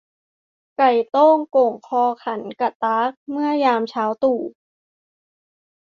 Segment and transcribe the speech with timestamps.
[0.77, 4.41] ไก่โต้งโก่งคอขันกะต๊าก เมื่อยามเช้าตรู่